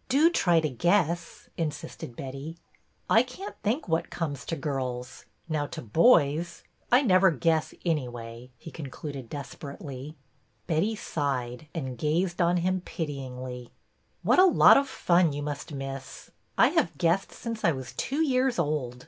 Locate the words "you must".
15.32-15.70